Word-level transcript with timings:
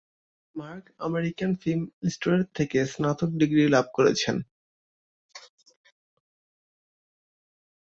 Mark 0.55 0.85
American 0.99 1.51
Film 1.61 1.81
Institute 2.03 2.47
থেকে 2.57 2.77
স্নাতক 2.91 3.29
degree 3.41 3.63
লাভ 3.67 3.85
করেছেন। 3.97 4.35